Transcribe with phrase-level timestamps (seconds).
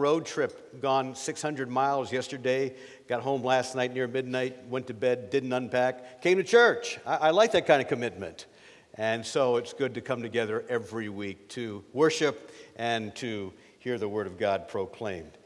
[0.00, 2.74] road trip, gone 600 miles yesterday,
[3.06, 6.98] got home last night near midnight, went to bed, didn't unpack, came to church.
[7.06, 8.46] I, I like that kind of commitment.
[8.94, 14.08] And so it's good to come together every week to worship and to hear the
[14.08, 15.38] Word of God proclaimed.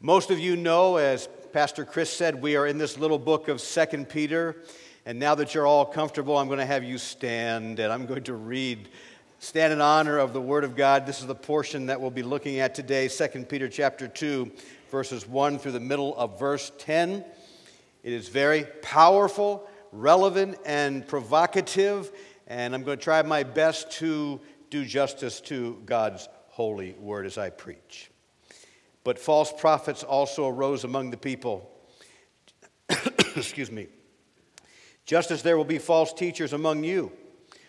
[0.00, 3.60] Most of you know, as Pastor Chris said, we are in this little book of
[3.60, 4.56] Second Peter.
[5.06, 8.24] And now that you're all comfortable, I'm going to have you stand and I'm going
[8.24, 8.88] to read,
[9.38, 11.06] stand in honor of the Word of God.
[11.06, 14.50] This is the portion that we'll be looking at today, 2 Peter chapter 2,
[14.90, 17.24] verses 1 through the middle of verse 10.
[18.02, 22.10] It is very powerful, relevant, and provocative,
[22.46, 27.38] and I'm going to try my best to do justice to God's holy word as
[27.38, 28.10] I preach.
[29.04, 31.70] But false prophets also arose among the people.
[33.36, 33.88] Excuse me
[35.04, 37.12] just as there will be false teachers among you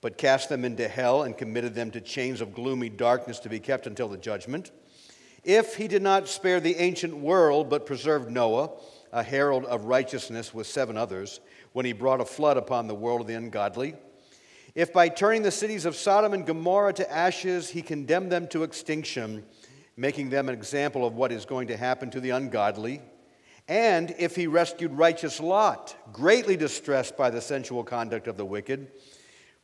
[0.00, 3.58] but cast them into hell and committed them to chains of gloomy darkness to be
[3.58, 4.70] kept until the judgment.
[5.44, 8.70] If he did not spare the ancient world, but preserved Noah,
[9.12, 11.40] a herald of righteousness with seven others,
[11.72, 13.94] when he brought a flood upon the world of the ungodly,
[14.74, 18.62] if by turning the cities of Sodom and Gomorrah to ashes, he condemned them to
[18.62, 19.44] extinction,
[19.96, 23.00] making them an example of what is going to happen to the ungodly,
[23.66, 28.90] and if he rescued righteous Lot, greatly distressed by the sensual conduct of the wicked,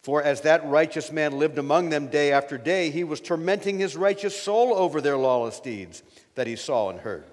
[0.04, 3.96] for as that righteous man lived among them day after day, he was tormenting his
[3.96, 6.02] righteous soul over their lawless deeds
[6.34, 7.24] that he saw and heard.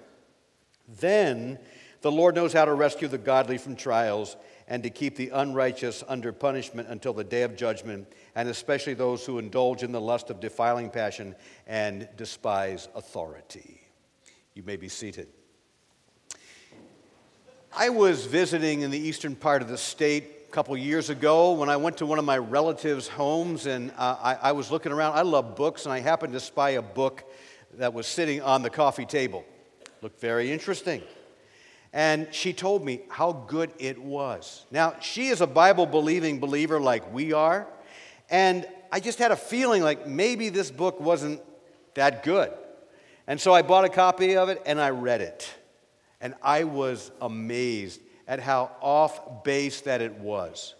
[0.88, 1.58] Then
[2.00, 6.02] the Lord knows how to rescue the godly from trials and to keep the unrighteous
[6.08, 10.30] under punishment until the day of judgment, and especially those who indulge in the lust
[10.30, 11.34] of defiling passion
[11.66, 13.82] and despise authority.
[14.54, 15.28] You may be seated.
[17.76, 21.78] I was visiting in the eastern part of the state couple years ago when I
[21.78, 25.14] went to one of my relatives' homes and uh, I, I, was looking around.
[25.14, 27.24] I love books, and I happened to spy a book
[27.78, 29.46] that was sitting on the coffee table.
[30.02, 31.00] Looked very interesting.
[31.94, 34.66] And she told me how good it was.
[34.70, 37.66] Now, she is a Bible believing believer like we are,
[38.28, 41.40] and I just had a feeling like maybe this book wasn't
[41.94, 42.52] that good.
[43.26, 45.50] And so I bought a copy of it and I read it.
[46.20, 50.74] And I was amazed at how off base that it was.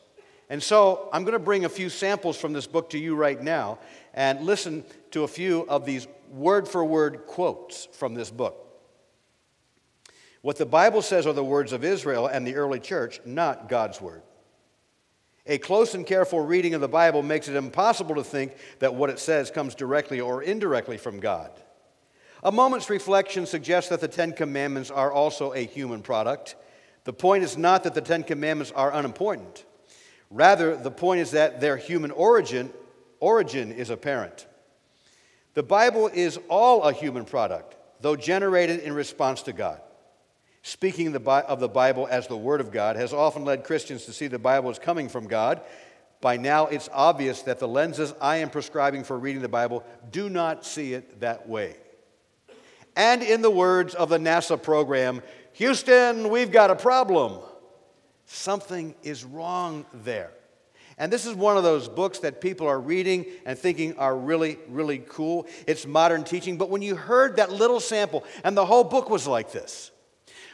[0.49, 3.41] And so I'm going to bring a few samples from this book to you right
[3.41, 3.79] now
[4.13, 8.59] and listen to a few of these word for word quotes from this book.
[10.43, 14.01] What the Bible says are the words of Israel and the early church, not God's
[14.01, 14.23] word.
[15.47, 19.11] A close and careful reading of the Bible makes it impossible to think that what
[19.11, 21.51] it says comes directly or indirectly from God.
[22.45, 26.57] A moment's reflection suggests that the Ten Commandments are also a human product
[27.05, 29.65] the point is not that the Ten Commandments are unimportant.
[30.31, 32.71] Rather, the point is that their human origin,
[33.21, 34.47] origin is apparent.
[35.55, 39.81] The Bible is all a human product, though generated in response to God.
[40.63, 44.29] Speaking of the Bible as the Word of God has often led Christians to see
[44.29, 45.61] the Bible as coming from God.
[46.21, 50.31] By now, it's obvious that the lenses I am prescribing for reading the Bible do
[50.31, 51.77] not see it that way.
[52.95, 55.21] And in the words of the NASA program,
[55.55, 57.39] Houston, we've got a problem.
[58.27, 60.31] Something is wrong there.
[60.99, 64.59] And this is one of those books that people are reading and thinking are really,
[64.69, 65.47] really cool.
[65.67, 66.59] It's modern teaching.
[66.59, 69.91] But when you heard that little sample, and the whole book was like this,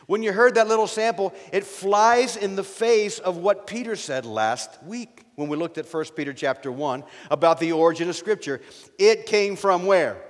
[0.07, 4.25] when you heard that little sample, it flies in the face of what Peter said
[4.25, 8.63] last week when we looked at 1 Peter chapter 1 about the origin of Scripture.
[8.99, 10.23] It came from where?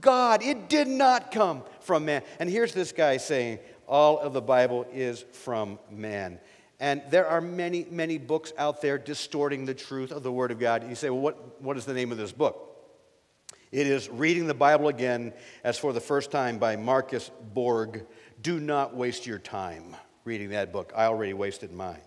[0.00, 0.42] God.
[0.42, 2.22] It did not come from man.
[2.38, 3.58] And here's this guy saying,
[3.88, 6.38] all of the Bible is from man.
[6.78, 10.58] And there are many, many books out there distorting the truth of the Word of
[10.58, 10.88] God.
[10.88, 12.68] You say, well, what, what is the name of this book?
[13.72, 15.32] It is Reading the Bible Again
[15.62, 18.06] as for the first time by Marcus Borg.
[18.40, 20.92] Do not waste your time reading that book.
[20.96, 22.00] I already wasted mine.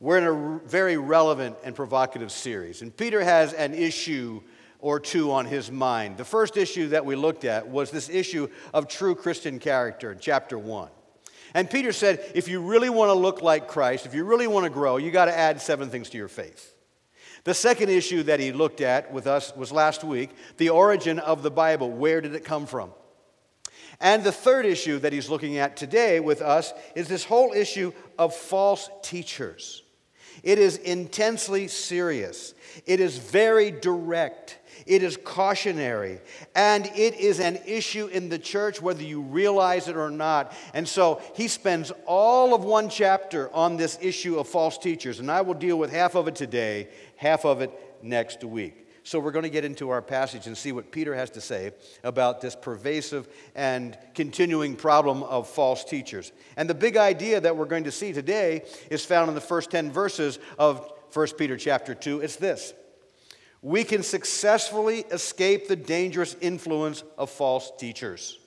[0.00, 2.82] We're in a very relevant and provocative series.
[2.82, 4.42] And Peter has an issue
[4.78, 6.16] or two on his mind.
[6.16, 10.18] The first issue that we looked at was this issue of true Christian character in
[10.18, 10.88] chapter 1.
[11.54, 14.64] And Peter said, if you really want to look like Christ, if you really want
[14.64, 16.74] to grow, you got to add seven things to your faith.
[17.44, 21.42] The second issue that he looked at with us was last week the origin of
[21.42, 21.90] the Bible.
[21.90, 22.90] Where did it come from?
[24.00, 27.92] And the third issue that he's looking at today with us is this whole issue
[28.18, 29.82] of false teachers.
[30.42, 36.20] It is intensely serious, it is very direct, it is cautionary,
[36.54, 40.52] and it is an issue in the church whether you realize it or not.
[40.74, 45.30] And so he spends all of one chapter on this issue of false teachers, and
[45.30, 47.70] I will deal with half of it today, half of it
[48.02, 48.86] next week.
[49.06, 51.70] So we're going to get into our passage and see what Peter has to say
[52.02, 56.32] about this pervasive and continuing problem of false teachers.
[56.56, 59.70] And the big idea that we're going to see today is found in the first
[59.70, 62.20] 10 verses of 1 Peter chapter 2.
[62.20, 62.74] It's this.
[63.66, 68.38] We can successfully escape the dangerous influence of false teachers.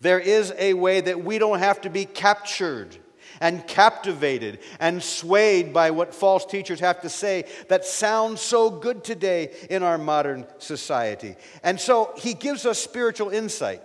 [0.00, 2.96] There is a way that we don't have to be captured
[3.40, 9.02] and captivated and swayed by what false teachers have to say that sounds so good
[9.02, 11.34] today in our modern society.
[11.64, 13.82] And so he gives us spiritual insight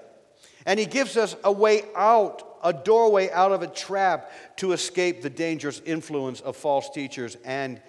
[0.68, 5.24] and he gives us a way out, a doorway out of a trap to escape
[5.24, 7.82] the dangerous influence of false teachers and,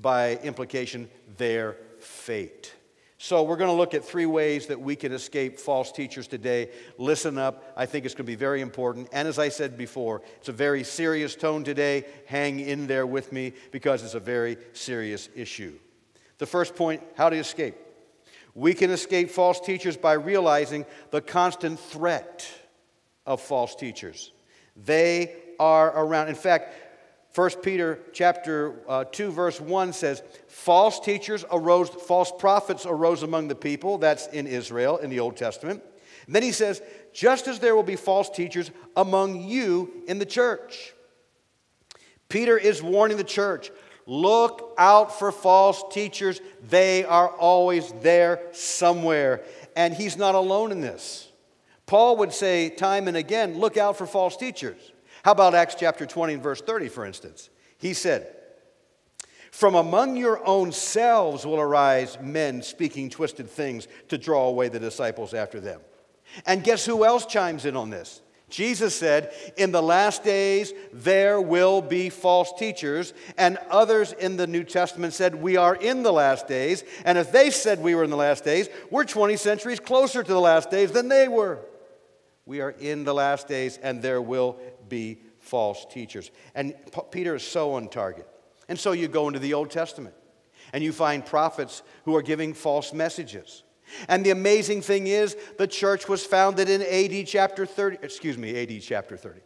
[0.00, 2.74] by implication, their fate.
[3.18, 6.70] So, we're going to look at three ways that we can escape false teachers today.
[6.98, 7.72] Listen up.
[7.76, 9.08] I think it's going to be very important.
[9.12, 12.04] And as I said before, it's a very serious tone today.
[12.26, 15.72] Hang in there with me because it's a very serious issue.
[16.38, 17.76] The first point how to escape.
[18.54, 22.46] We can escape false teachers by realizing the constant threat
[23.26, 24.32] of false teachers.
[24.76, 26.28] They are around.
[26.28, 26.83] In fact,
[27.34, 33.48] 1 Peter chapter uh, 2 verse 1 says, false teachers arose, false prophets arose among
[33.48, 33.98] the people.
[33.98, 35.82] That's in Israel in the Old Testament.
[36.26, 36.80] And then he says,
[37.12, 40.94] just as there will be false teachers among you in the church.
[42.28, 43.70] Peter is warning the church,
[44.06, 46.40] look out for false teachers.
[46.68, 49.42] They are always there somewhere.
[49.74, 51.28] And he's not alone in this.
[51.86, 54.92] Paul would say time and again, look out for false teachers.
[55.24, 57.48] How about Acts chapter 20 and verse 30, for instance?
[57.78, 58.26] He said,
[59.50, 64.78] From among your own selves will arise men speaking twisted things to draw away the
[64.78, 65.80] disciples after them.
[66.44, 68.20] And guess who else chimes in on this?
[68.50, 73.14] Jesus said, In the last days there will be false teachers.
[73.38, 76.84] And others in the New Testament said, We are in the last days.
[77.06, 80.32] And if they said we were in the last days, we're 20 centuries closer to
[80.32, 81.60] the last days than they were.
[82.46, 84.58] We are in the last days, and there will
[84.94, 86.30] be false teachers.
[86.54, 86.74] And
[87.10, 88.28] Peter is so on target.
[88.68, 90.14] And so you go into the Old Testament
[90.72, 93.64] and you find prophets who are giving false messages.
[94.08, 98.62] And the amazing thing is, the church was founded in AD chapter 30, excuse me,
[98.62, 99.40] AD chapter 30,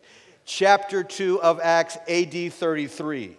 [0.45, 3.37] chapter 2 of Acts, AD 33.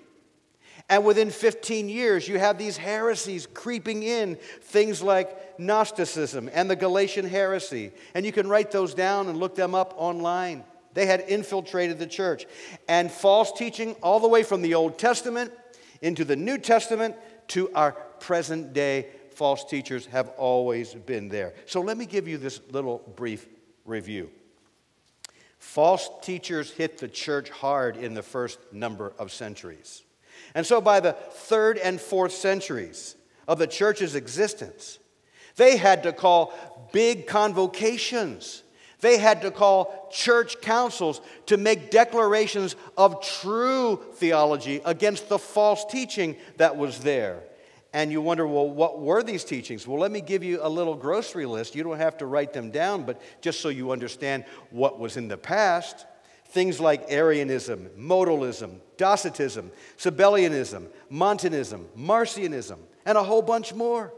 [0.89, 6.75] And within 15 years, you have these heresies creeping in, things like Gnosticism and the
[6.75, 7.91] Galatian heresy.
[8.15, 10.63] And you can write those down and look them up online.
[11.00, 12.46] They had infiltrated the church.
[12.90, 15.54] And false teaching, all the way from the Old Testament
[16.01, 17.16] into the New Testament
[17.50, 21.54] to our present day, false teachers have always been there.
[21.68, 23.48] So let me give you this little brief
[23.86, 24.30] review.
[25.57, 30.04] False teachers hit the church hard in the first number of centuries.
[30.54, 33.16] And so by the third and fourth centuries
[33.48, 35.00] of the church's existence,
[35.56, 36.54] they had to call
[36.92, 38.63] big convocations
[39.01, 45.86] they had to call church councils to make declarations of true theology against the false
[45.86, 47.44] teaching that was there.
[47.91, 49.88] And you wonder, well, what were these teachings?
[49.88, 51.75] Well, let me give you a little grocery list.
[51.75, 55.27] You don't have to write them down, but just so you understand what was in
[55.27, 56.06] the past.
[56.50, 64.13] Things like Arianism, modalism, Docetism, Sabellianism, Montanism, Marcionism, and a whole bunch more.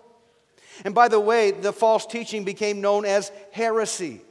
[0.84, 4.22] And by the way, the false teaching became known as heresy.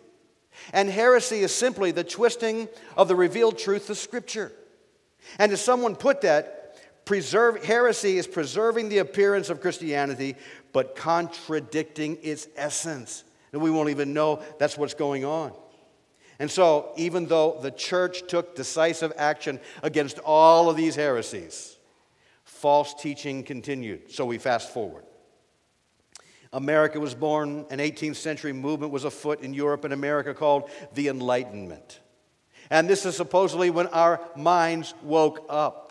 [0.73, 4.53] And heresy is simply the twisting of the revealed truth of Scripture.
[5.39, 10.37] And as someone put that, preserve, heresy is preserving the appearance of Christianity,
[10.73, 13.25] but contradicting its essence.
[13.53, 15.53] And we won't even know that's what's going on.
[16.39, 21.77] And so, even though the church took decisive action against all of these heresies,
[22.45, 24.11] false teaching continued.
[24.11, 25.05] So we fast forward.
[26.53, 31.09] America was born, an 18th century movement was afoot in Europe and America called the
[31.09, 32.01] Enlightenment.
[32.71, 35.87] And this is supposedly when our minds woke up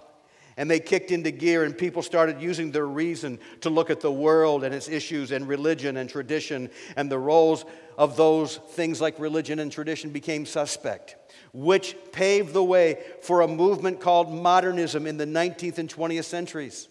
[0.58, 4.12] and they kicked into gear, and people started using their reason to look at the
[4.12, 7.64] world and its issues and religion and tradition, and the roles
[7.98, 11.16] of those things like religion and tradition became suspect,
[11.54, 16.90] which paved the way for a movement called modernism in the 19th and 20th centuries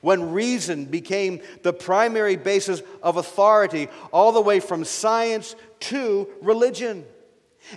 [0.00, 7.04] when reason became the primary basis of authority, all the way from science to religion.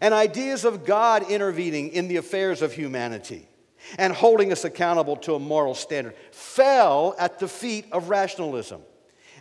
[0.02, 3.48] and ideas of God intervening in the affairs of humanity
[3.98, 8.82] and holding us accountable to a moral standard fell at the feet of rationalism.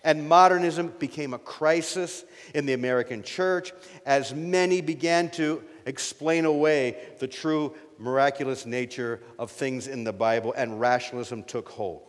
[0.05, 2.25] And modernism became a crisis
[2.55, 3.73] in the American church
[4.05, 10.53] as many began to explain away the true miraculous nature of things in the Bible,
[10.57, 12.03] and rationalism took hold,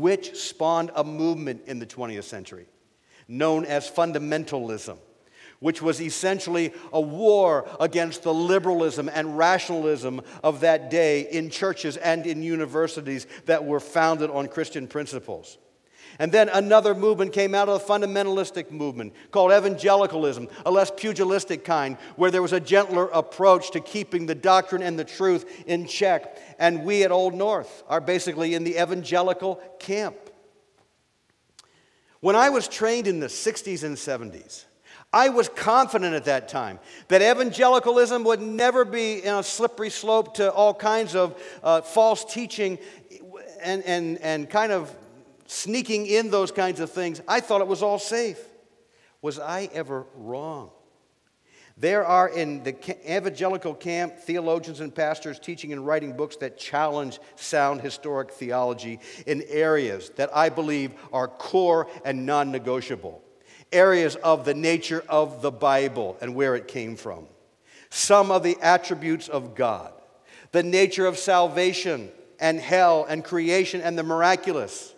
[0.00, 2.66] which spawned a movement in the 20th century
[3.28, 4.98] known as fundamentalism
[5.60, 11.96] which was essentially a war against the liberalism and rationalism of that day in churches
[11.96, 15.56] and in universities that were founded on Christian principles.
[16.18, 21.64] And then another movement came out of the fundamentalistic movement called evangelicalism, a less pugilistic
[21.64, 25.86] kind, where there was a gentler approach to keeping the doctrine and the truth in
[25.86, 26.38] check.
[26.58, 30.16] And we at Old North are basically in the evangelical camp.
[32.20, 34.64] When I was trained in the 60s and 70s,
[35.12, 40.34] I was confident at that time that evangelicalism would never be in a slippery slope
[40.34, 42.78] to all kinds of uh, false teaching
[43.62, 44.94] and, and, and kind of
[45.46, 47.20] sneaking in those kinds of things.
[47.28, 48.38] I thought it was all safe.
[49.22, 50.70] Was I ever wrong?
[51.76, 57.18] There are in the evangelical camp theologians and pastors teaching and writing books that challenge
[57.34, 63.24] sound historic theology in areas that I believe are core and non negotiable
[63.74, 67.26] areas of the nature of the Bible and where it came from,
[67.90, 69.92] some of the attributes of God,
[70.52, 74.93] the nature of salvation and hell and creation and the miraculous.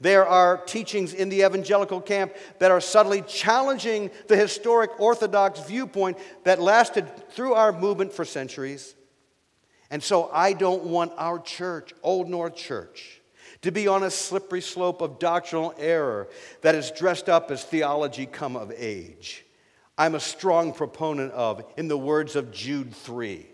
[0.00, 6.18] There are teachings in the evangelical camp that are subtly challenging the historic Orthodox viewpoint
[6.44, 8.94] that lasted through our movement for centuries.
[9.90, 13.20] And so I don't want our church, Old North Church,
[13.62, 16.28] to be on a slippery slope of doctrinal error
[16.60, 19.44] that is dressed up as theology come of age.
[19.96, 23.46] I'm a strong proponent of, in the words of Jude 3,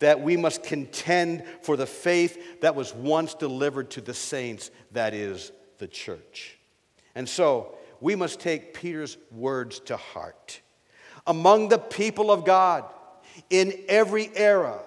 [0.00, 5.14] that we must contend for the faith that was once delivered to the saints, that
[5.14, 6.58] is, the church.
[7.14, 10.60] And so, we must take Peter's words to heart.
[11.26, 12.84] Among the people of God,
[13.50, 14.80] in every era,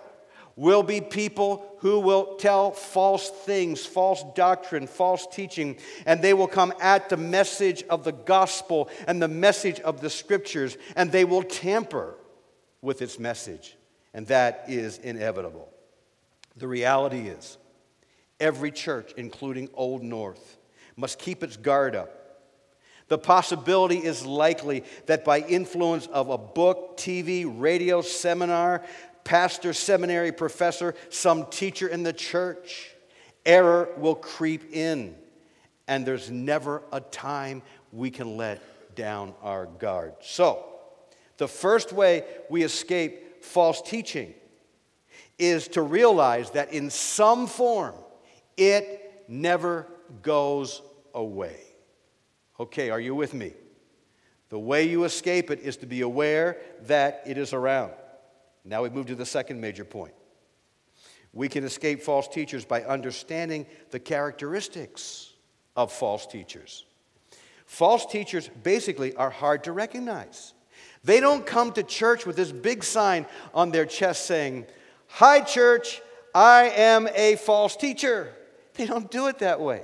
[0.55, 6.47] will be people who will tell false things, false doctrine, false teaching, and they will
[6.47, 11.25] come at the message of the gospel and the message of the scriptures, and they
[11.25, 12.15] will tamper
[12.81, 13.75] with its message.
[14.13, 15.69] And that is inevitable.
[16.57, 17.57] The reality is,
[18.39, 20.57] every church, including Old North,
[20.95, 22.17] must keep its guard up.
[23.07, 28.83] The possibility is likely that by influence of a book, TV, radio, seminar,
[29.23, 32.91] pastor, seminary professor, some teacher in the church.
[33.45, 35.15] Error will creep in,
[35.87, 38.61] and there's never a time we can let
[38.95, 40.13] down our guard.
[40.21, 40.65] So,
[41.37, 44.33] the first way we escape false teaching
[45.39, 47.95] is to realize that in some form
[48.55, 49.87] it never
[50.21, 50.81] goes
[51.13, 51.57] away.
[52.59, 53.53] Okay, are you with me?
[54.49, 57.93] The way you escape it is to be aware that it is around.
[58.65, 60.13] Now we move to the second major point.
[61.33, 65.33] We can escape false teachers by understanding the characteristics
[65.75, 66.85] of false teachers.
[67.65, 70.53] False teachers basically are hard to recognize.
[71.03, 74.65] They don't come to church with this big sign on their chest saying,
[75.07, 76.01] Hi, church,
[76.35, 78.33] I am a false teacher.
[78.73, 79.83] They don't do it that way.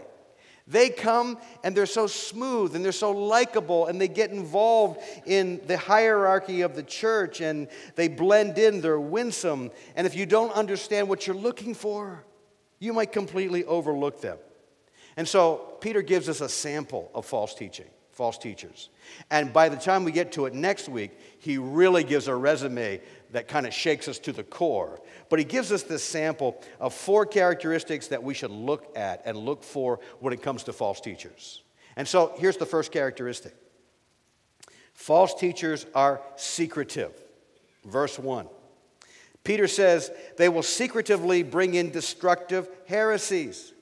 [0.67, 5.61] They come and they're so smooth and they're so likable and they get involved in
[5.65, 9.71] the hierarchy of the church and they blend in, they're winsome.
[9.95, 12.25] And if you don't understand what you're looking for,
[12.79, 14.37] you might completely overlook them.
[15.15, 18.89] And so Peter gives us a sample of false teaching, false teachers.
[19.31, 22.99] And by the time we get to it next week, he really gives a resume
[23.31, 24.99] that kind of shakes us to the core.
[25.29, 29.37] But he gives us this sample of four characteristics that we should look at and
[29.37, 31.63] look for when it comes to false teachers.
[31.95, 33.53] And so here's the first characteristic
[34.93, 37.11] false teachers are secretive.
[37.85, 38.47] Verse 1.
[39.43, 43.73] Peter says they will secretively bring in destructive heresies.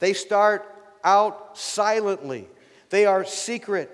[0.00, 0.68] They start
[1.04, 2.48] out silently,
[2.90, 3.90] they are secret.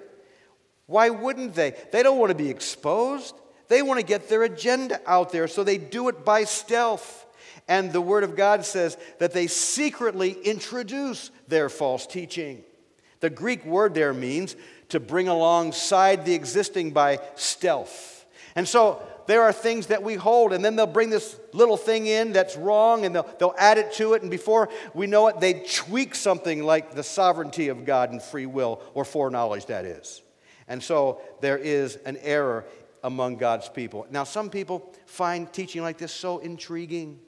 [0.87, 1.75] Why wouldn't they?
[1.93, 3.37] They don't want to be exposed.
[3.71, 7.25] They want to get their agenda out there, so they do it by stealth.
[7.69, 12.65] And the Word of God says that they secretly introduce their false teaching.
[13.21, 14.57] The Greek word there means
[14.89, 18.27] to bring alongside the existing by stealth.
[18.57, 22.09] And so there are things that we hold, and then they'll bring this little thing
[22.09, 25.39] in that's wrong, and they'll, they'll add it to it, and before we know it,
[25.39, 30.23] they tweak something like the sovereignty of God and free will, or foreknowledge, that is.
[30.67, 32.65] And so there is an error
[33.03, 34.07] among God's people.
[34.11, 37.21] Now, some people find teaching like this so intriguing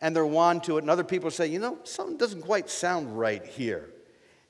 [0.00, 3.18] and they're won to it, and other people say, you know, something doesn't quite sound
[3.18, 3.90] right here.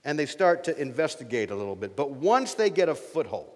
[0.05, 1.97] And they start to investigate a little bit.
[1.97, 3.51] But once they get a foothold,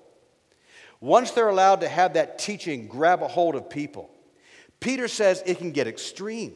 [1.01, 4.11] once they're allowed to have that teaching grab a hold of people,
[4.81, 6.55] Peter says it can get extreme.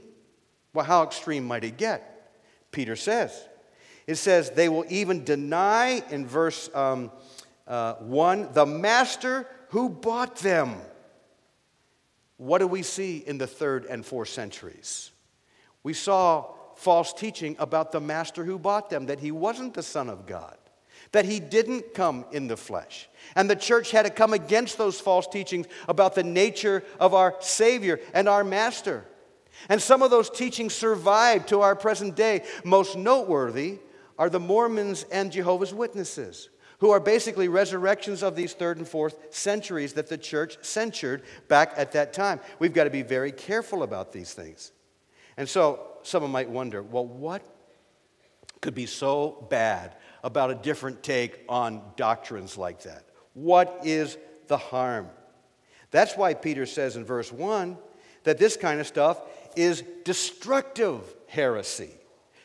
[0.73, 2.33] Well, how extreme might it get?
[2.73, 3.49] Peter says.
[4.07, 7.11] It says they will even deny, in verse um,
[7.67, 10.77] uh, 1, the master who bought them.
[12.37, 15.11] What do we see in the third and fourth centuries?
[15.83, 20.11] We saw false teaching about the master who bought them, that he wasn't the Son
[20.11, 20.57] of God,
[21.13, 23.09] that he didn't come in the flesh.
[23.35, 27.35] And the church had to come against those false teachings about the nature of our
[27.41, 29.07] Savior and our Master.
[29.71, 32.45] And some of those teachings survive to our present day.
[32.63, 33.79] Most noteworthy
[34.19, 39.35] are the Mormons and Jehovah's Witnesses who are basically resurrections of these third and fourth
[39.35, 42.41] centuries that the church censured back at that time.
[42.59, 44.73] We've got to be very careful about these things.
[45.37, 47.43] And so someone might wonder well, what
[48.61, 53.05] could be so bad about a different take on doctrines like that?
[53.35, 54.17] What is
[54.49, 55.09] the harm?
[55.91, 57.79] That's why Peter says in verse 1
[58.25, 59.21] that this kind of stuff
[59.55, 61.91] is destructive heresy.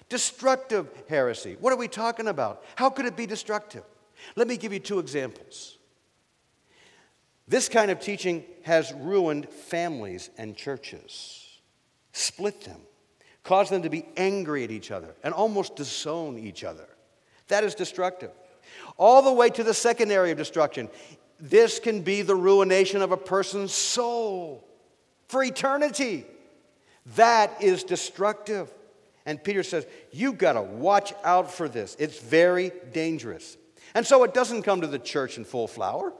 [0.10, 1.58] Destructive heresy.
[1.60, 2.64] What are we talking about?
[2.76, 3.84] How could it be destructive?
[4.36, 5.78] Let me give you two examples.
[7.48, 11.60] This kind of teaching has ruined families and churches,
[12.14, 12.80] split them,
[13.44, 16.88] caused them to be angry at each other, and almost disown each other.
[17.50, 18.32] That is destructive.
[18.98, 20.90] All the way to the second area of destruction.
[21.40, 24.64] This can be the ruination of a person's soul
[25.28, 26.26] for eternity.
[27.16, 28.72] That is destructive.
[29.26, 31.96] And Peter says, You've got to watch out for this.
[32.00, 33.58] It's very dangerous.
[33.94, 36.14] And so it doesn't come to the church in full flower,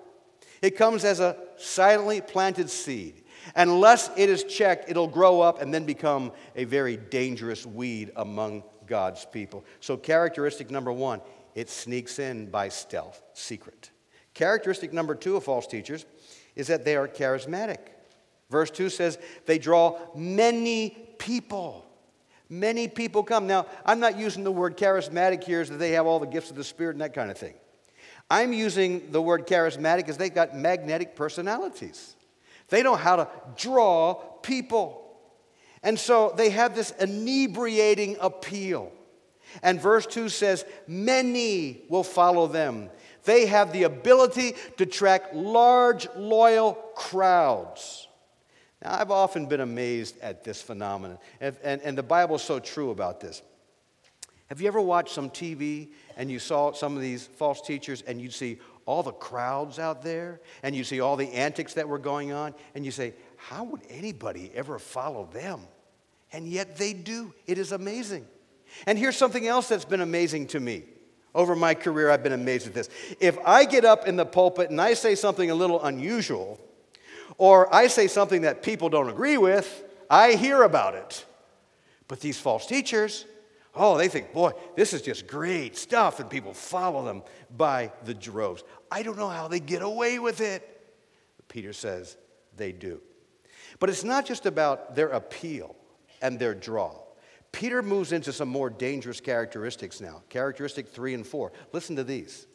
[0.62, 3.24] it comes as a silently planted seed.
[3.56, 8.64] Unless it is checked, it'll grow up and then become a very dangerous weed among
[8.86, 9.66] God's people.
[9.80, 11.22] So, characteristic number one,
[11.56, 13.90] it sneaks in by stealth, secret.
[14.34, 16.06] Characteristic number two of false teachers
[16.56, 17.80] is that they are charismatic.
[18.50, 21.86] Verse 2 says they draw many people.
[22.52, 23.48] Many people come.
[23.48, 26.50] Now, I'm not using the word charismatic here as that they have all the gifts
[26.50, 27.54] of the Spirit and that kind of thing.
[28.30, 32.18] I'm using the word charismatic as they've got magnetic personalities.
[32.68, 35.18] They know how to draw people.
[35.82, 38.92] And so they have this inebriating appeal.
[39.64, 42.90] And verse 2 says, Many will follow them.
[43.24, 48.10] They have the ability to attract large, loyal crowds.
[48.84, 52.60] Now, I've often been amazed at this phenomenon, and, and, and the Bible is so
[52.60, 53.42] true about this.
[54.48, 58.20] Have you ever watched some TV and you saw some of these false teachers and
[58.20, 61.98] you see all the crowds out there and you see all the antics that were
[61.98, 65.62] going on and you say, How would anybody ever follow them?
[66.34, 67.34] And yet they do.
[67.48, 68.28] It is amazing.
[68.86, 70.84] And here's something else that's been amazing to me.
[71.34, 72.90] Over my career, I've been amazed at this.
[73.22, 76.60] If I get up in the pulpit and I say something a little unusual,
[77.42, 81.26] or I say something that people don't agree with, I hear about it.
[82.08, 83.26] But these false teachers,
[83.74, 87.24] Oh, they think, boy, this is just great stuff, and people follow them
[87.58, 88.64] by the droves.
[88.92, 90.62] I don't know how they get away with it.
[91.48, 92.16] Peter says
[92.58, 93.02] they do.
[93.80, 95.76] But it's not just about their appeal
[96.22, 96.94] and their draw.
[97.52, 100.22] Peter moves into some more dangerous characteristics now.
[100.30, 101.54] Characteristic three and four.
[101.74, 102.46] Listen to these.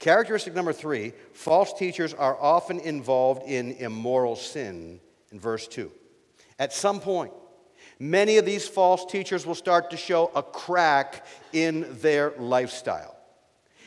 [0.00, 4.98] Characteristic number three false teachers are often involved in immoral sin,
[5.30, 5.92] in verse two.
[6.58, 7.32] At some point,
[7.98, 13.14] many of these false teachers will start to show a crack in their lifestyle.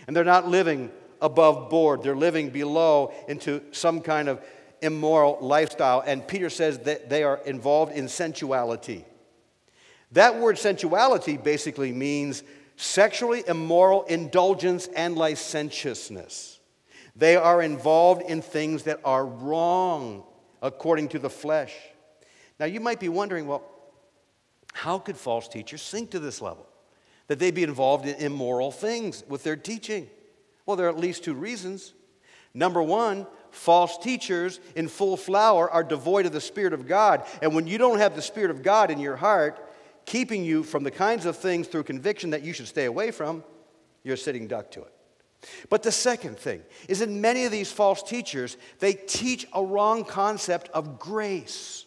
[0.05, 4.39] And they're not living above board, they're living below into some kind of
[4.83, 6.03] immoral lifestyle.
[6.05, 9.05] And Peter says that they are involved in sensuality.
[10.11, 12.43] That word sensuality basically means
[12.75, 16.59] sexually immoral indulgence and licentiousness.
[17.15, 20.23] They are involved in things that are wrong
[20.61, 21.73] according to the flesh.
[22.59, 23.63] Now, you might be wondering, well,
[24.73, 26.67] how could false teachers sink to this level?
[27.27, 30.09] That they be involved in immoral things with their teaching?
[30.65, 31.93] Well, there are at least two reasons.
[32.53, 37.25] Number one, false teachers in full flower are devoid of the Spirit of God.
[37.41, 39.59] And when you don't have the Spirit of God in your heart,
[40.05, 43.43] keeping you from the kinds of things through conviction that you should stay away from,
[44.03, 44.93] you're sitting duck to it.
[45.69, 50.05] But the second thing is that many of these false teachers, they teach a wrong
[50.05, 51.85] concept of grace.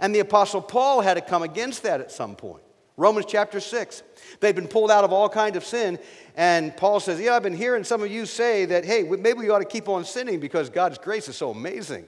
[0.00, 2.62] And the Apostle Paul had to come against that at some point.
[2.96, 4.02] Romans chapter 6.
[4.40, 5.98] They've been pulled out of all kinds of sin.
[6.36, 9.50] And Paul says, Yeah, I've been hearing some of you say that, hey, maybe we
[9.50, 12.06] ought to keep on sinning because God's grace is so amazing.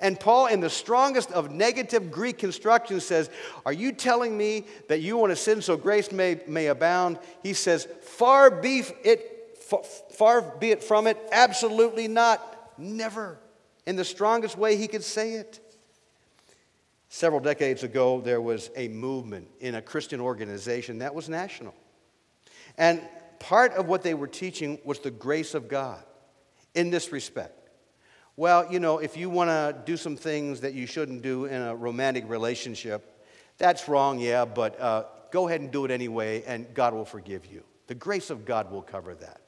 [0.00, 3.30] And Paul, in the strongest of negative Greek construction, says,
[3.64, 7.18] Are you telling me that you want to sin so grace may, may abound?
[7.42, 9.58] He says, Far be it,
[10.12, 13.38] far be it from it, absolutely not, never.
[13.86, 15.60] In the strongest way he could say it.
[17.08, 21.74] Several decades ago, there was a movement in a Christian organization that was national.
[22.76, 23.00] And
[23.38, 26.02] part of what they were teaching was the grace of God
[26.74, 27.57] in this respect.
[28.38, 31.60] Well, you know, if you want to do some things that you shouldn't do in
[31.60, 36.72] a romantic relationship, that's wrong, yeah, but uh, go ahead and do it anyway, and
[36.72, 37.64] God will forgive you.
[37.88, 39.40] The grace of God will cover that.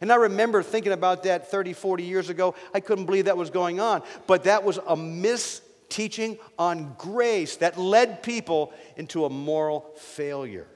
[0.00, 2.56] And I remember thinking about that 30, 40 years ago.
[2.74, 4.02] I couldn't believe that was going on.
[4.26, 10.66] But that was a mis teaching on grace that led people into a moral failure.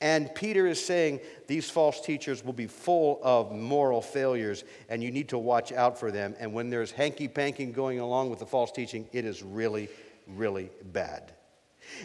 [0.00, 5.10] And Peter is saying these false teachers will be full of moral failures, and you
[5.10, 6.34] need to watch out for them.
[6.38, 9.88] And when there's hanky panking going along with the false teaching, it is really,
[10.26, 11.32] really bad.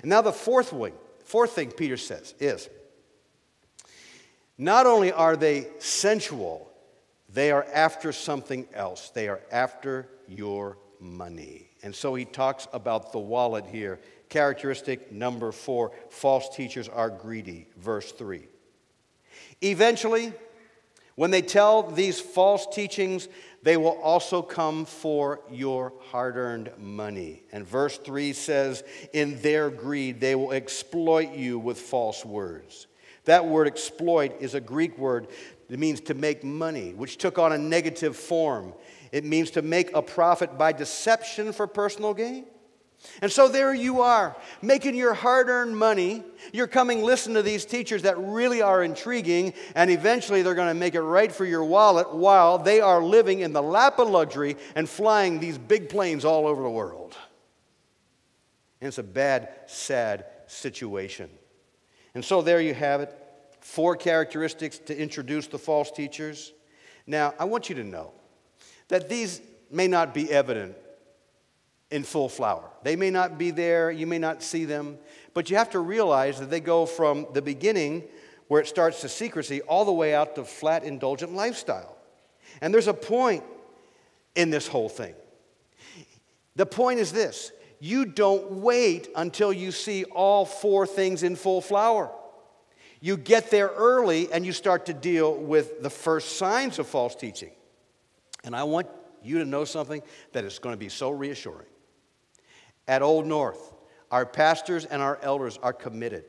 [0.01, 2.69] And now, the fourth thing, fourth thing Peter says is
[4.57, 6.69] not only are they sensual,
[7.29, 9.09] they are after something else.
[9.09, 11.69] They are after your money.
[11.83, 17.67] And so he talks about the wallet here Characteristic number four false teachers are greedy,
[17.77, 18.47] verse 3.
[19.61, 20.33] Eventually,
[21.15, 23.29] when they tell these false teachings,
[23.63, 27.43] they will also come for your hard earned money.
[27.51, 28.83] And verse 3 says,
[29.13, 32.87] In their greed, they will exploit you with false words.
[33.23, 35.27] That word exploit is a Greek word
[35.69, 38.73] that means to make money, which took on a negative form.
[39.11, 42.45] It means to make a profit by deception for personal gain.
[43.21, 46.23] And so there you are, making your hard earned money.
[46.51, 50.73] You're coming listen to these teachers that really are intriguing, and eventually they're going to
[50.73, 54.57] make it right for your wallet while they are living in the lap of luxury
[54.75, 57.15] and flying these big planes all over the world.
[58.81, 61.29] And it's a bad, sad situation.
[62.13, 63.21] And so there you have it
[63.65, 66.53] four characteristics to introduce the false teachers.
[67.07, 68.11] Now, I want you to know
[68.89, 69.41] that these
[69.71, 70.75] may not be evident
[71.95, 72.69] in full flower.
[72.83, 74.97] They may not be there, you may not see them,
[75.33, 78.03] but you have to realize that they go from the beginning,
[78.49, 81.95] where it starts to secrecy, all the way out to flat, indulgent lifestyle.
[82.59, 83.45] And there's a point
[84.35, 85.15] in this whole thing.
[86.57, 91.61] The point is this you don't wait until you see all four things in full
[91.61, 92.11] flower.
[92.99, 97.15] You get there early and you start to deal with the first signs of false
[97.15, 97.51] teaching.
[98.43, 98.87] And I want
[99.23, 100.01] you to know something
[100.33, 101.67] that is going to be so reassuring.
[102.87, 103.73] At Old North,
[104.11, 106.25] our pastors and our elders are committed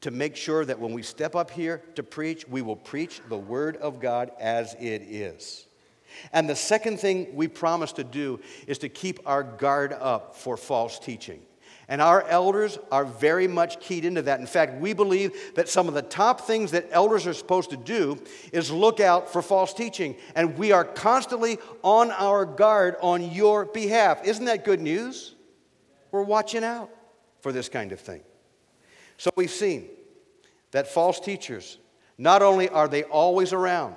[0.00, 3.38] to make sure that when we step up here to preach, we will preach the
[3.38, 5.66] Word of God as it is.
[6.32, 10.56] And the second thing we promise to do is to keep our guard up for
[10.56, 11.40] false teaching.
[11.88, 14.40] And our elders are very much keyed into that.
[14.40, 17.76] In fact, we believe that some of the top things that elders are supposed to
[17.76, 20.16] do is look out for false teaching.
[20.34, 24.24] And we are constantly on our guard on your behalf.
[24.24, 25.34] Isn't that good news?
[26.12, 26.90] We're watching out
[27.40, 28.20] for this kind of thing.
[29.16, 29.88] So we've seen
[30.70, 31.78] that false teachers,
[32.18, 33.96] not only are they always around,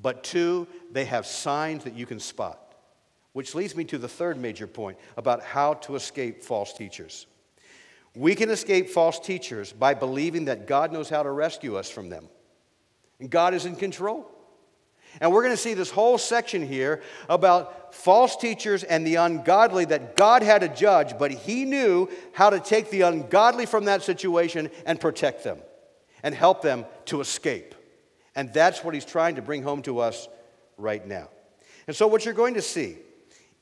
[0.00, 2.60] but two, they have signs that you can spot.
[3.32, 7.26] Which leads me to the third major point about how to escape false teachers.
[8.14, 12.08] We can escape false teachers by believing that God knows how to rescue us from
[12.08, 12.28] them.
[13.20, 14.30] And God is in control.
[15.20, 19.84] And we're going to see this whole section here about false teachers and the ungodly
[19.86, 24.02] that God had to judge, but He knew how to take the ungodly from that
[24.02, 25.58] situation and protect them
[26.22, 27.74] and help them to escape.
[28.34, 30.28] And that's what He's trying to bring home to us
[30.76, 31.28] right now.
[31.86, 32.98] And so, what you're going to see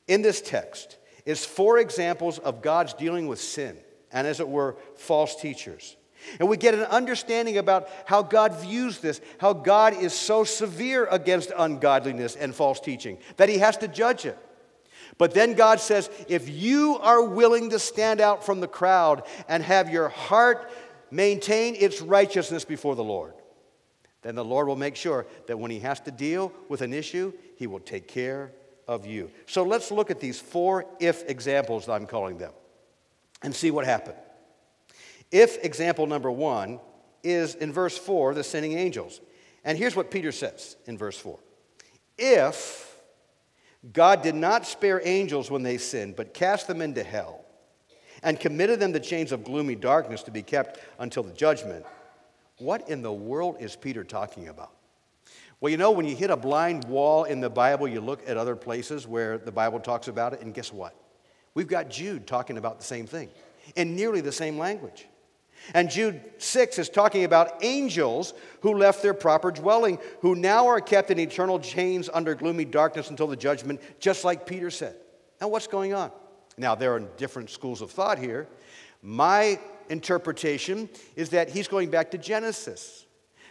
[0.07, 3.77] in this text is four examples of God's dealing with sin
[4.11, 5.95] and, as it were, false teachers.
[6.39, 11.07] And we get an understanding about how God views this, how God is so severe
[11.09, 14.37] against ungodliness and false teaching that he has to judge it.
[15.17, 19.63] But then God says, if you are willing to stand out from the crowd and
[19.63, 20.69] have your heart
[21.11, 23.33] maintain its righteousness before the Lord,
[24.23, 27.31] then the Lord will make sure that when he has to deal with an issue,
[27.57, 28.51] he will take care
[28.87, 29.31] of you.
[29.45, 32.51] So let's look at these four if examples, I'm calling them,
[33.41, 34.17] and see what happened.
[35.31, 36.79] If example number one
[37.23, 39.21] is in verse 4, the sinning angels.
[39.63, 41.39] And here's what Peter says in verse 4
[42.17, 42.95] If
[43.91, 47.45] God did not spare angels when they sinned, but cast them into hell,
[48.23, 51.85] and committed them to chains of gloomy darkness to be kept until the judgment.
[52.57, 54.71] What in the world is Peter talking about?
[55.59, 58.37] Well, you know, when you hit a blind wall in the Bible, you look at
[58.37, 60.95] other places where the Bible talks about it, and guess what?
[61.53, 63.29] We've got Jude talking about the same thing
[63.75, 65.07] in nearly the same language.
[65.73, 70.81] And Jude 6 is talking about angels who left their proper dwelling, who now are
[70.81, 74.95] kept in eternal chains under gloomy darkness until the judgment, just like Peter said.
[75.41, 76.11] Now, what's going on?
[76.57, 78.47] Now, there are different schools of thought here.
[79.01, 83.05] My interpretation is that he's going back to Genesis.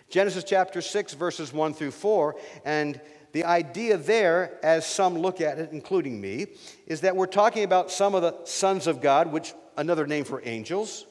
[0.09, 2.37] Genesis chapter 6, verses 1 through 4.
[2.65, 3.01] And
[3.33, 6.47] the idea there, as some look at it, including me,
[6.87, 10.41] is that we're talking about some of the sons of God, which another name for
[10.45, 11.07] angels,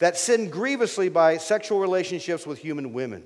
[0.00, 3.22] that sinned grievously by sexual relationships with human women.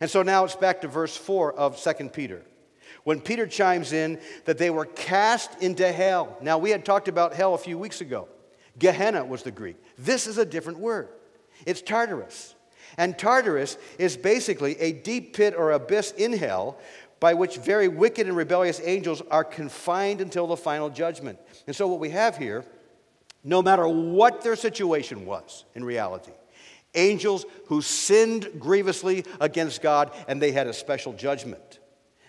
[0.00, 2.42] And so now it's back to verse 4 of 2 Peter.
[3.04, 6.36] When Peter chimes in that they were cast into hell.
[6.42, 8.28] Now, we had talked about hell a few weeks ago.
[8.78, 9.76] Gehenna was the Greek.
[9.96, 11.08] This is a different word.
[11.64, 12.54] It's Tartarus.
[12.98, 16.78] And Tartarus is basically a deep pit or abyss in hell
[17.20, 21.38] by which very wicked and rebellious angels are confined until the final judgment.
[21.66, 22.64] And so, what we have here
[23.46, 26.32] no matter what their situation was in reality.
[26.94, 31.78] Angels who sinned grievously against God and they had a special judgment.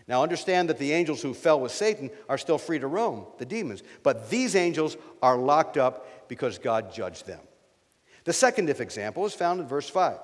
[0.08, 3.46] Now, understand that the angels who fell with Satan are still free to roam, the
[3.46, 7.42] demons, but these angels are locked up because God judged them.
[8.24, 10.18] The second if example is found in verse 5.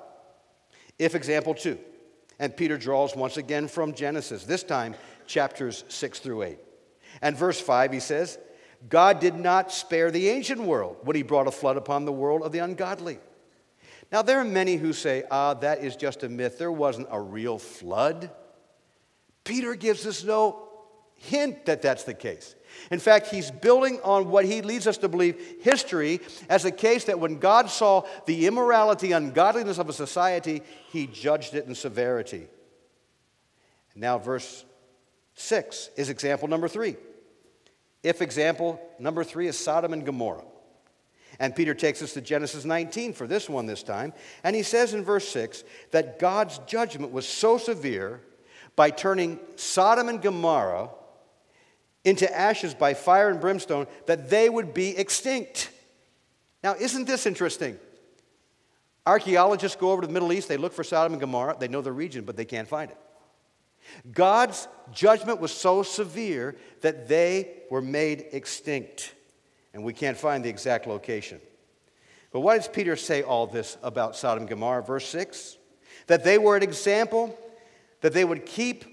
[0.99, 1.77] If example 2.
[2.39, 6.59] And Peter draws once again from Genesis, this time chapters 6 through 8.
[7.21, 8.37] And verse 5, he says,
[8.89, 12.41] God did not spare the ancient world when he brought a flood upon the world
[12.43, 13.19] of the ungodly.
[14.11, 16.57] Now, there are many who say, ah, that is just a myth.
[16.59, 18.29] There wasn't a real flood.
[19.43, 20.67] Peter gives us no
[21.15, 22.55] hint that that's the case.
[22.91, 26.19] In fact, he's building on what he leads us to believe history
[26.49, 31.53] as a case that when God saw the immorality, ungodliness of a society, he judged
[31.53, 32.47] it in severity.
[33.95, 34.65] Now, verse
[35.35, 36.95] 6 is example number 3.
[38.03, 40.43] If example number three is Sodom and Gomorrah.
[41.39, 44.13] And Peter takes us to Genesis 19 for this one this time.
[44.43, 48.21] And he says in verse 6 that God's judgment was so severe
[48.75, 50.89] by turning Sodom and Gomorrah
[52.03, 55.71] into ashes by fire and brimstone that they would be extinct.
[56.63, 57.79] Now, isn't this interesting?
[59.05, 61.81] Archaeologists go over to the Middle East, they look for Sodom and Gomorrah, they know
[61.81, 62.97] the region, but they can't find it.
[64.11, 69.13] God's judgment was so severe that they were made extinct.
[69.73, 71.39] And we can't find the exact location.
[72.31, 74.83] But why does Peter say all this about Sodom and Gomorrah?
[74.83, 75.57] Verse 6
[76.07, 77.37] that they were an example,
[78.01, 78.83] that they would keep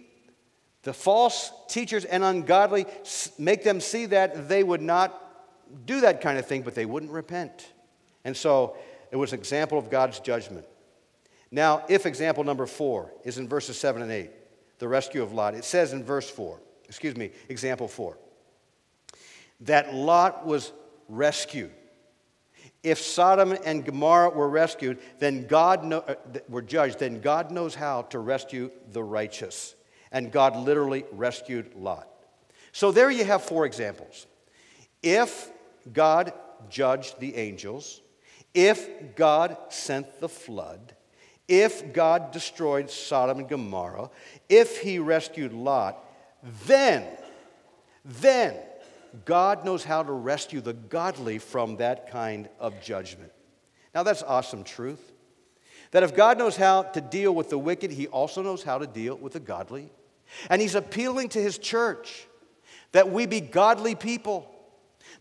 [0.82, 2.86] the false teachers and ungodly,
[3.36, 7.12] make them see that they would not do that kind of thing, but they wouldn't
[7.12, 7.72] repent.
[8.24, 8.76] And so
[9.10, 10.66] it was an example of God's judgment.
[11.50, 14.30] Now, if example number four is in verses 7 and 8
[14.80, 15.54] the rescue of Lot.
[15.54, 18.18] It says in verse 4, excuse me, example 4,
[19.60, 20.72] that Lot was
[21.08, 21.70] rescued.
[22.82, 26.14] If Sodom and Gomorrah were rescued, then God know, uh,
[26.48, 29.74] were judged, then God knows how to rescue the righteous.
[30.10, 32.08] And God literally rescued Lot.
[32.72, 34.26] So there you have four examples.
[35.02, 35.50] If
[35.92, 36.32] God
[36.70, 38.00] judged the angels,
[38.54, 40.94] if God sent the flood,
[41.50, 44.08] if God destroyed Sodom and Gomorrah,
[44.48, 45.98] if he rescued Lot,
[46.66, 47.04] then,
[48.04, 48.56] then
[49.24, 53.32] God knows how to rescue the godly from that kind of judgment.
[53.92, 55.12] Now, that's awesome truth.
[55.90, 58.86] That if God knows how to deal with the wicked, he also knows how to
[58.86, 59.90] deal with the godly.
[60.48, 62.28] And he's appealing to his church
[62.92, 64.48] that we be godly people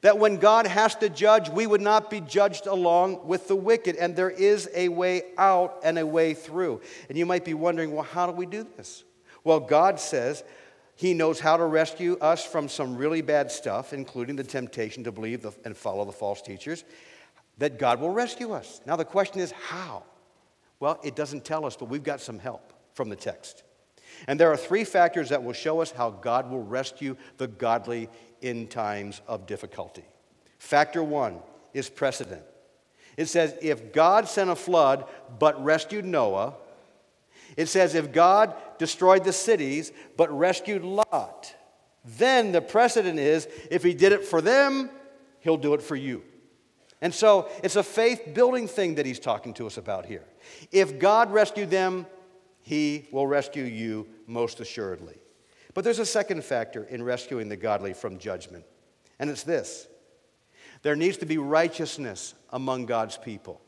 [0.01, 3.95] that when God has to judge, we would not be judged along with the wicked.
[3.97, 6.81] And there is a way out and a way through.
[7.09, 9.03] And you might be wondering, well, how do we do this?
[9.43, 10.43] Well, God says
[10.95, 15.12] He knows how to rescue us from some really bad stuff, including the temptation to
[15.12, 16.83] believe and follow the false teachers,
[17.57, 18.79] that God will rescue us.
[18.85, 20.03] Now, the question is, how?
[20.79, 23.63] Well, it doesn't tell us, but we've got some help from the text.
[24.27, 28.09] And there are three factors that will show us how God will rescue the godly
[28.41, 30.06] in times of difficulty.
[30.58, 31.39] Factor one
[31.73, 32.43] is precedent.
[33.17, 35.06] It says, if God sent a flood
[35.39, 36.56] but rescued Noah,
[37.58, 41.54] it says, if God destroyed the cities but rescued Lot,
[42.06, 44.89] then the precedent is if he did it for them,
[45.41, 46.23] he'll do it for you.
[47.02, 50.23] And so it's a faith building thing that he's talking to us about here.
[50.71, 52.06] If God rescued them,
[52.62, 55.17] he will rescue you most assuredly.
[55.80, 58.65] But there's a second factor in rescuing the godly from judgment,
[59.18, 59.88] and it's this
[60.82, 63.62] There needs to be righteousness among God's people.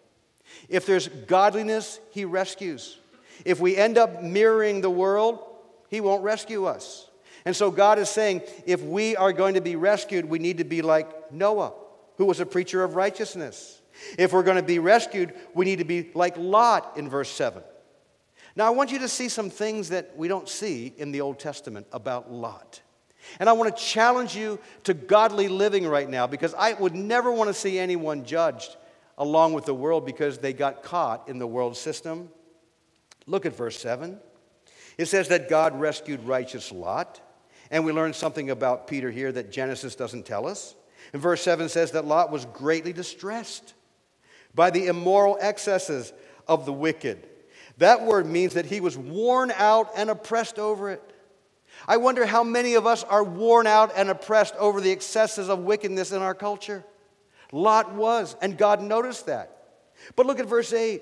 [0.67, 2.97] If there's godliness, He rescues.
[3.45, 5.39] If we end up mirroring the world,
[5.88, 7.08] He won't rescue us.
[7.45, 10.65] And so God is saying if we are going to be rescued, we need to
[10.65, 11.71] be like Noah,
[12.17, 13.82] who was a preacher of righteousness.
[14.17, 17.63] If we're going to be rescued, we need to be like Lot in verse 7.
[18.55, 21.39] Now, I want you to see some things that we don't see in the Old
[21.39, 22.81] Testament about Lot.
[23.39, 27.31] And I want to challenge you to godly living right now because I would never
[27.31, 28.75] want to see anyone judged
[29.17, 32.29] along with the world because they got caught in the world system.
[33.27, 34.19] Look at verse 7.
[34.97, 37.21] It says that God rescued righteous Lot.
[37.69, 40.75] And we learn something about Peter here that Genesis doesn't tell us.
[41.13, 43.73] And verse 7 says that Lot was greatly distressed
[44.53, 46.11] by the immoral excesses
[46.47, 47.27] of the wicked.
[47.81, 51.01] That word means that he was worn out and oppressed over it.
[51.87, 55.59] I wonder how many of us are worn out and oppressed over the excesses of
[55.63, 56.83] wickedness in our culture.
[57.51, 59.63] Lot was, and God noticed that.
[60.15, 61.01] But look at verse 8.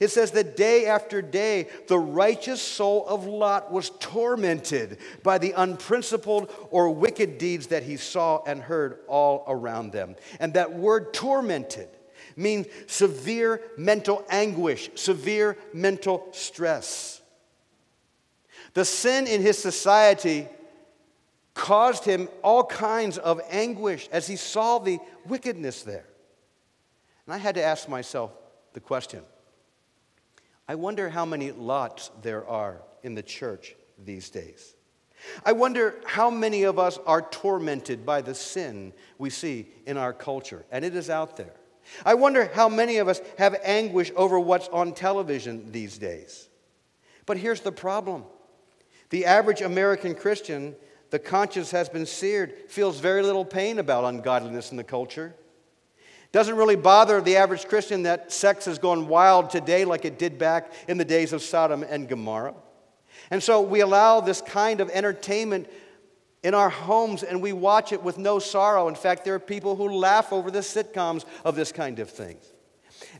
[0.00, 5.52] It says that day after day, the righteous soul of Lot was tormented by the
[5.52, 10.16] unprincipled or wicked deeds that he saw and heard all around them.
[10.40, 11.88] And that word tormented
[12.36, 17.20] means severe mental anguish, severe mental stress.
[18.74, 20.48] The sin in his society
[21.54, 26.06] caused him all kinds of anguish as he saw the wickedness there.
[27.26, 28.32] And I had to ask myself
[28.72, 29.22] the question
[30.68, 34.74] I wonder how many lots there are in the church these days.
[35.44, 40.12] I wonder how many of us are tormented by the sin we see in our
[40.12, 41.54] culture, and it is out there.
[42.04, 46.48] I wonder how many of us have anguish over what's on television these days.
[47.26, 48.24] But here's the problem
[49.10, 50.76] the average American Christian,
[51.10, 55.34] the conscience has been seared, feels very little pain about ungodliness in the culture.
[56.32, 60.38] Doesn't really bother the average Christian that sex has gone wild today like it did
[60.38, 62.54] back in the days of Sodom and Gomorrah.
[63.32, 65.68] And so we allow this kind of entertainment
[66.42, 68.88] in our homes and we watch it with no sorrow.
[68.88, 72.38] In fact, there are people who laugh over the sitcoms of this kind of thing.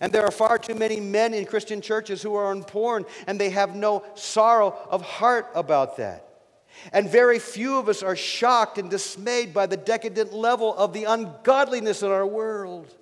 [0.01, 3.39] And there are far too many men in Christian churches who are on porn and
[3.39, 6.27] they have no sorrow of heart about that.
[6.93, 11.05] And very few of us are shocked and dismayed by the decadent level of the
[11.05, 12.95] ungodliness in our world.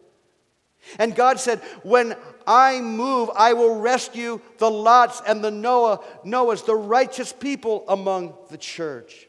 [0.99, 6.65] And God said, When I move, I will rescue the Lots and the Noah, Noahs,
[6.65, 9.28] the righteous people among the church.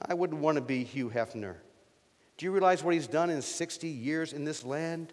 [0.00, 1.56] I wouldn't want to be Hugh Hefner.
[2.36, 5.12] Do you realize what he's done in 60 years in this land?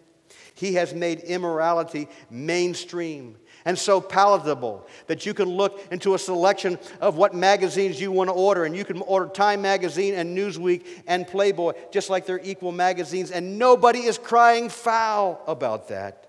[0.54, 6.78] He has made immorality mainstream and so palatable that you can look into a selection
[7.00, 8.64] of what magazines you want to order.
[8.64, 13.30] And you can order Time Magazine and Newsweek and Playboy, just like they're equal magazines,
[13.30, 16.26] and nobody is crying foul about that.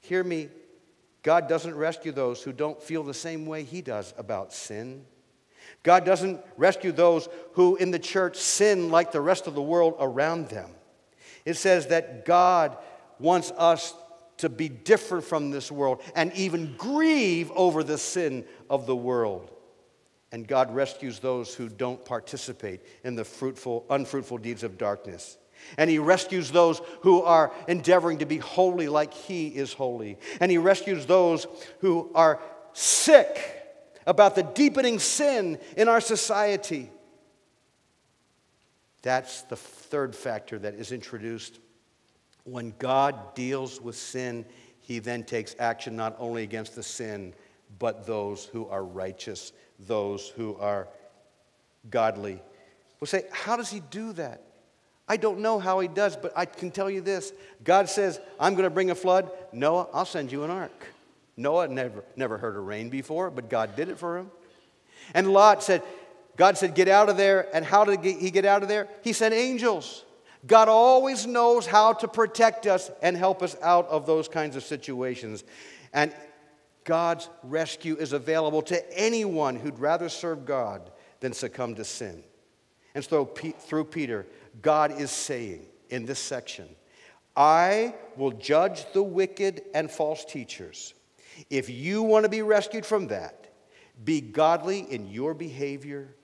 [0.00, 0.48] Hear me.
[1.22, 5.04] God doesn't rescue those who don't feel the same way He does about sin.
[5.88, 9.96] God doesn't rescue those who in the church sin like the rest of the world
[9.98, 10.68] around them.
[11.46, 12.76] It says that God
[13.18, 13.94] wants us
[14.36, 19.50] to be different from this world and even grieve over the sin of the world.
[20.30, 25.38] And God rescues those who don't participate in the fruitful, unfruitful deeds of darkness.
[25.78, 30.18] And He rescues those who are endeavoring to be holy like He is holy.
[30.38, 31.46] And He rescues those
[31.78, 32.40] who are
[32.74, 33.57] sick
[34.08, 36.90] about the deepening sin in our society.
[39.02, 41.60] That's the third factor that is introduced
[42.50, 44.44] when God deals with sin,
[44.80, 47.34] he then takes action not only against the sin,
[47.78, 50.88] but those who are righteous, those who are
[51.90, 52.40] godly.
[52.98, 54.42] We'll say, How does he do that?
[55.10, 58.54] I don't know how he does, but I can tell you this God says, I'm
[58.54, 59.30] going to bring a flood.
[59.52, 60.86] Noah, I'll send you an ark.
[61.38, 64.30] Noah never, never heard of rain before, but God did it for him.
[65.14, 65.82] And Lot said,
[66.36, 67.48] God said, Get out of there.
[67.54, 68.88] And how did he get out of there?
[69.02, 70.04] He sent angels.
[70.46, 74.62] God always knows how to protect us and help us out of those kinds of
[74.62, 75.44] situations.
[75.92, 76.14] And
[76.84, 82.22] God's rescue is available to anyone who'd rather serve God than succumb to sin.
[82.94, 84.26] And so, through Peter,
[84.60, 86.68] God is saying in this section,
[87.36, 90.94] I will judge the wicked and false teachers.
[91.50, 93.46] If you want to be rescued from that,
[94.04, 96.14] be godly in your behavior.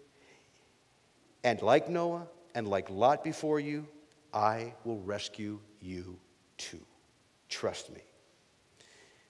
[1.42, 3.86] And like Noah and like Lot before you,
[4.32, 6.18] I will rescue you
[6.56, 6.80] too.
[7.48, 8.00] Trust me.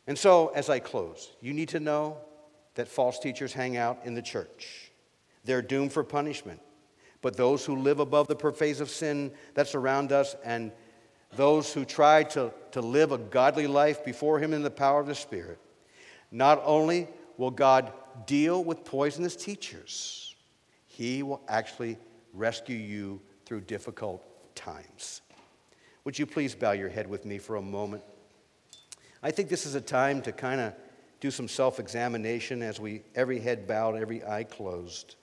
[0.06, 2.18] And so, as I close, you need to know
[2.74, 4.90] that false teachers hang out in the church.
[5.44, 6.60] They're doomed for punishment.
[7.24, 10.70] but those who live above the pervasive sin that's around us and
[11.36, 15.06] those who try to, to live a godly life before Him in the power of
[15.06, 15.58] the Spirit.
[16.34, 17.06] Not only
[17.38, 17.92] will God
[18.26, 20.34] deal with poisonous teachers,
[20.84, 21.96] He will actually
[22.32, 24.26] rescue you through difficult
[24.56, 25.22] times.
[26.02, 28.02] Would you please bow your head with me for a moment?
[29.22, 30.74] I think this is a time to kind of
[31.20, 35.14] do some self examination as we, every head bowed, every eye closed.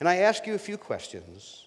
[0.00, 1.66] And I ask you a few questions.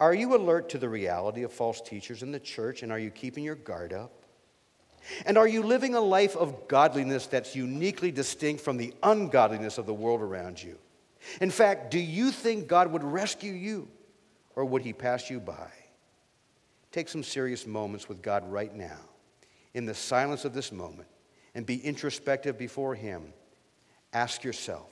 [0.00, 3.10] Are you alert to the reality of false teachers in the church, and are you
[3.10, 4.21] keeping your guard up?
[5.26, 9.86] And are you living a life of godliness that's uniquely distinct from the ungodliness of
[9.86, 10.78] the world around you?
[11.40, 13.88] In fact, do you think God would rescue you,
[14.56, 15.70] or would he pass you by?
[16.90, 18.98] Take some serious moments with God right now,
[19.74, 21.08] in the silence of this moment,
[21.54, 23.32] and be introspective before him.
[24.12, 24.90] Ask yourself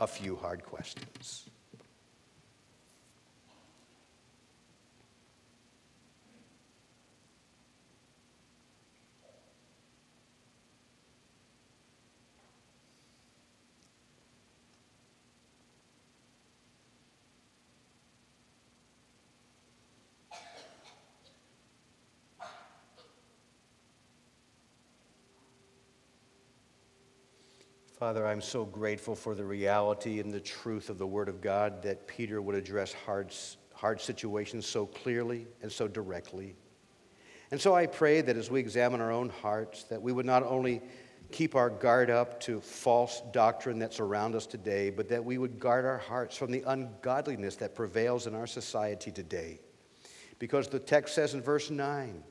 [0.00, 1.48] a few hard questions.
[27.96, 31.82] Father, I'm so grateful for the reality and the truth of the Word of God
[31.84, 33.32] that Peter would address hard,
[33.72, 36.56] hard situations so clearly and so directly.
[37.50, 40.42] And so I pray that as we examine our own hearts, that we would not
[40.42, 40.82] only
[41.32, 45.58] keep our guard up to false doctrine that's around us today, but that we would
[45.58, 49.58] guard our hearts from the ungodliness that prevails in our society today.
[50.38, 52.22] Because the text says in verse 9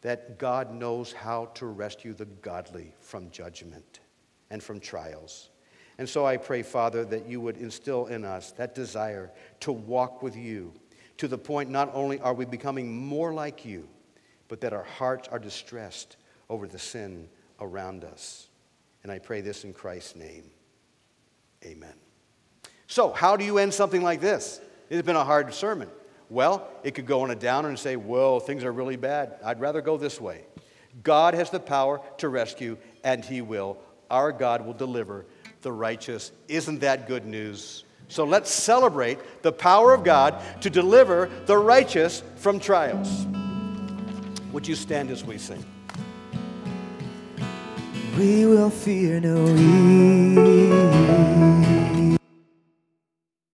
[0.00, 4.00] that God knows how to rescue the godly from judgment
[4.50, 5.50] and from trials.
[5.98, 9.30] And so I pray, Father, that you would instill in us that desire
[9.60, 10.72] to walk with you
[11.18, 13.86] to the point not only are we becoming more like you,
[14.48, 16.16] but that our hearts are distressed
[16.48, 17.28] over the sin
[17.60, 18.48] around us.
[19.02, 20.44] And I pray this in Christ's name.
[21.64, 21.94] Amen.
[22.86, 24.60] So, how do you end something like this?
[24.88, 25.88] It's been a hard sermon.
[26.30, 29.36] Well, it could go on a downer and say, Whoa, things are really bad.
[29.44, 30.44] I'd rather go this way.
[31.02, 33.78] God has the power to rescue, and He will
[34.10, 35.24] our God will deliver
[35.62, 36.32] the righteous.
[36.48, 37.84] Isn't that good news?
[38.08, 43.26] So let's celebrate the power of God to deliver the righteous from trials.
[44.52, 45.64] Would you stand as we sing?
[48.18, 51.49] We will fear no evil.